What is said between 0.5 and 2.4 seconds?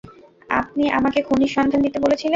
আপনি আমাকে খুনির সন্ধান দিতে বলেছিলেন।